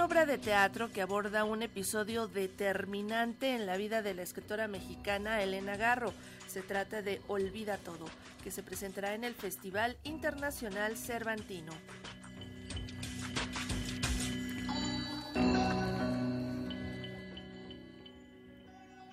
[0.00, 4.66] gran obra de teatro que aborda un episodio determinante en la vida de la escritora
[4.66, 6.14] mexicana Elena Garro.
[6.46, 8.06] Se trata de Olvida Todo,
[8.42, 11.72] que se presentará en el Festival Internacional Cervantino.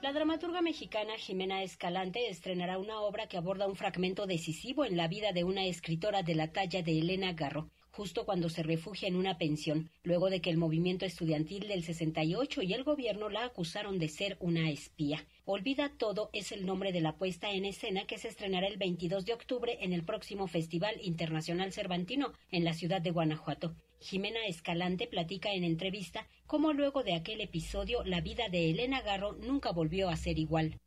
[0.00, 5.08] La dramaturga mexicana Jimena Escalante estrenará una obra que aborda un fragmento decisivo en la
[5.08, 7.70] vida de una escritora de la talla de Elena Garro,
[8.00, 12.62] justo cuando se refugia en una pensión, luego de que el movimiento estudiantil del 68
[12.62, 15.26] y el gobierno la acusaron de ser una espía.
[15.44, 19.26] Olvida todo es el nombre de la puesta en escena que se estrenará el 22
[19.26, 23.76] de octubre en el próximo Festival Internacional Cervantino en la ciudad de Guanajuato.
[24.00, 29.34] Jimena Escalante platica en entrevista cómo luego de aquel episodio la vida de Elena Garro
[29.34, 30.80] nunca volvió a ser igual.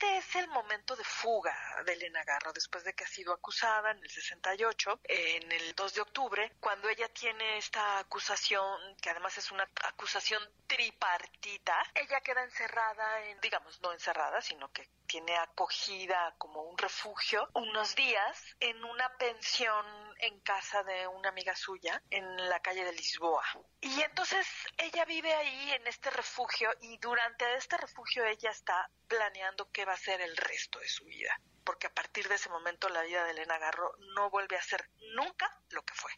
[0.00, 3.90] Este es el momento de fuga de Elena Garro, después de que ha sido acusada
[3.90, 9.36] en el 68, en el 2 de octubre, cuando ella tiene esta acusación, que además
[9.38, 16.34] es una acusación tripartita, ella queda encerrada, en, digamos, no encerrada, sino que tiene acogida
[16.38, 19.84] como un refugio unos días en una pensión
[20.18, 23.42] en casa de una amiga suya en la calle de Lisboa.
[23.80, 29.70] Y entonces ella vive ahí en este refugio y durante este refugio ella está planeando
[29.72, 31.40] qué va a ser el resto de su vida.
[31.64, 34.88] Porque a partir de ese momento la vida de Elena Garro no vuelve a ser
[35.16, 36.12] nunca lo que fue.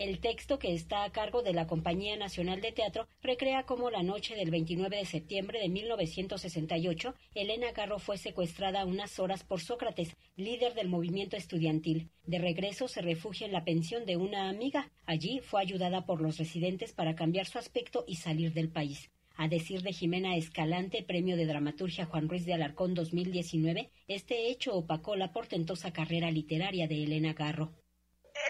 [0.00, 4.02] El texto, que está a cargo de la Compañía Nacional de Teatro, recrea cómo la
[4.02, 10.16] noche del 29 de septiembre de 1968, Elena Garro fue secuestrada unas horas por Sócrates,
[10.36, 12.08] líder del movimiento estudiantil.
[12.24, 14.90] De regreso se refugia en la pensión de una amiga.
[15.04, 19.10] Allí fue ayudada por los residentes para cambiar su aspecto y salir del país.
[19.42, 24.74] A decir de Jimena Escalante, Premio de Dramaturgia Juan Ruiz de Alarcón 2019, este hecho
[24.74, 27.72] opacó la portentosa carrera literaria de Elena Garro.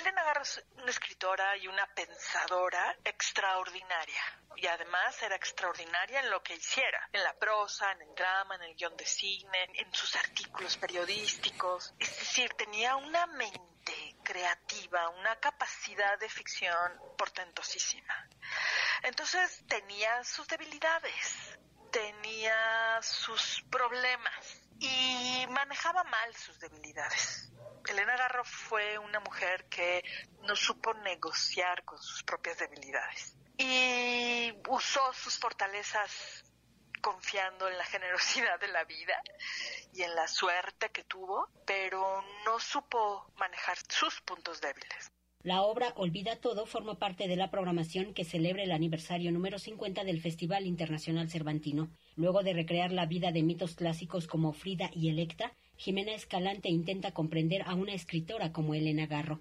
[0.01, 4.21] Elena Garro es una escritora y una pensadora extraordinaria.
[4.57, 8.63] Y además era extraordinaria en lo que hiciera, en la prosa, en el drama, en
[8.63, 11.95] el guion de cine, en sus artículos periodísticos.
[12.01, 18.29] Es decir, tenía una mente creativa, una capacidad de ficción portentosísima.
[19.03, 21.59] Entonces tenía sus debilidades,
[21.91, 27.51] tenía sus problemas y manejaba mal sus debilidades.
[27.89, 30.05] Elena Garro fue una mujer que
[30.43, 36.45] no supo negociar con sus propias debilidades y usó sus fortalezas
[37.01, 39.21] confiando en la generosidad de la vida
[39.93, 45.13] y en la suerte que tuvo, pero no supo manejar sus puntos débiles.
[45.43, 50.05] La obra Olvida Todo forma parte de la programación que celebra el aniversario número 50
[50.05, 51.89] del Festival Internacional Cervantino.
[52.15, 57.13] Luego de recrear la vida de mitos clásicos como Frida y Electra, Jimena Escalante intenta
[57.15, 59.41] comprender a una escritora como Elena Garro.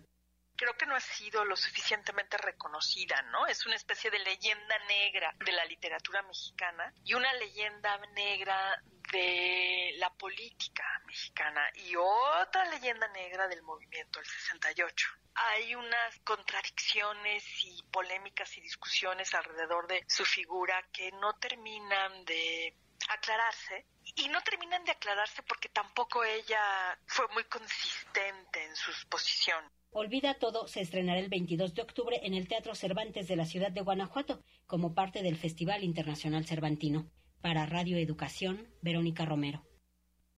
[0.56, 3.46] Creo que no ha sido lo suficientemente reconocida, ¿no?
[3.48, 8.82] Es una especie de leyenda negra de la literatura mexicana y una leyenda negra
[9.12, 17.44] de la política mexicana y otra leyenda negra del movimiento del 68 hay unas contradicciones
[17.64, 22.76] y polémicas y discusiones alrededor de su figura que no terminan de
[23.10, 26.60] aclararse y no terminan de aclararse porque tampoco ella
[27.06, 29.72] fue muy consistente en sus posiciones.
[29.92, 33.72] Olvida todo se estrenará el 22 de octubre en el Teatro Cervantes de la ciudad
[33.72, 37.10] de Guanajuato como parte del Festival Internacional Cervantino.
[37.42, 39.69] Para Radio Educación, Verónica Romero.